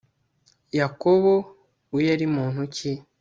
[0.79, 1.33] yakobo
[1.91, 2.91] we yari muntu ki